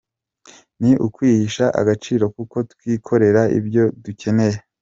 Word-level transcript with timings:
Ni 0.81 0.91
ukwihesha 1.05 1.65
agaciro 1.81 2.25
kuko 2.35 2.57
twikorera 2.71 3.41
ibyo 3.57 3.83
dukeneye. 4.03 4.57